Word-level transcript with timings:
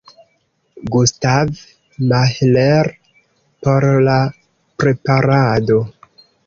Gustav 0.95 1.51
Mahler 2.13 2.91
por 3.67 3.89
la 4.09 4.19
preparado. 4.83 5.81